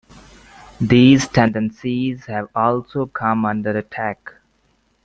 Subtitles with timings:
[0.79, 4.33] These tendencies have also come under attack.